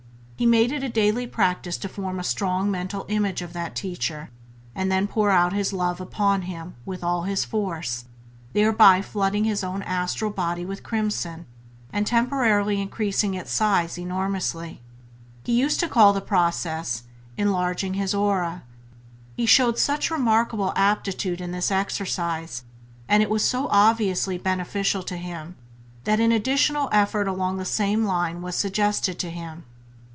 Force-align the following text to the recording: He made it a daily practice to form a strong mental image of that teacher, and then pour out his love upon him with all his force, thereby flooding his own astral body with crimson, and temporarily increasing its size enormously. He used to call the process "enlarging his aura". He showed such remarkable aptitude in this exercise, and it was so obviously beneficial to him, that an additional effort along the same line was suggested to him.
He 0.37 0.47
made 0.47 0.71
it 0.71 0.81
a 0.81 0.89
daily 0.89 1.27
practice 1.27 1.77
to 1.77 1.87
form 1.87 2.19
a 2.19 2.23
strong 2.23 2.71
mental 2.71 3.05
image 3.09 3.43
of 3.43 3.53
that 3.53 3.75
teacher, 3.75 4.31
and 4.73 4.91
then 4.91 5.05
pour 5.05 5.29
out 5.29 5.53
his 5.53 5.71
love 5.71 6.01
upon 6.01 6.41
him 6.41 6.73
with 6.83 7.03
all 7.03 7.25
his 7.25 7.45
force, 7.45 8.05
thereby 8.53 9.03
flooding 9.03 9.43
his 9.43 9.63
own 9.63 9.83
astral 9.83 10.31
body 10.31 10.65
with 10.65 10.81
crimson, 10.81 11.45
and 11.93 12.07
temporarily 12.07 12.81
increasing 12.81 13.35
its 13.35 13.51
size 13.51 13.99
enormously. 13.99 14.81
He 15.43 15.51
used 15.53 15.79
to 15.81 15.87
call 15.87 16.11
the 16.11 16.21
process 16.21 17.03
"enlarging 17.37 17.93
his 17.93 18.15
aura". 18.15 18.63
He 19.37 19.45
showed 19.45 19.77
such 19.77 20.09
remarkable 20.09 20.73
aptitude 20.75 21.39
in 21.39 21.51
this 21.51 21.69
exercise, 21.69 22.63
and 23.07 23.21
it 23.21 23.29
was 23.29 23.43
so 23.43 23.67
obviously 23.69 24.39
beneficial 24.39 25.03
to 25.03 25.17
him, 25.17 25.55
that 26.05 26.19
an 26.19 26.31
additional 26.31 26.89
effort 26.91 27.27
along 27.27 27.57
the 27.57 27.63
same 27.63 28.05
line 28.05 28.41
was 28.41 28.55
suggested 28.55 29.19
to 29.19 29.29
him. 29.29 29.65